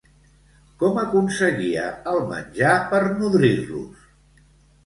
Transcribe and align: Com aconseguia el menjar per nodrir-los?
Com 0.83 0.97
aconseguia 1.01 1.83
el 2.13 2.19
menjar 2.31 2.73
per 2.95 3.03
nodrir-los? 3.21 4.05